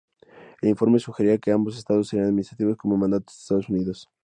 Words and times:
El 0.63 0.69
informe 0.69 0.97
sugería 0.97 1.37
que 1.37 1.51
ambos 1.51 1.77
estados 1.77 2.07
serían 2.07 2.29
administrados 2.29 2.75
como 2.75 2.97
mandatos 2.97 3.35
de 3.35 3.39
Estados 3.41 3.69
Unidos. 3.69 4.09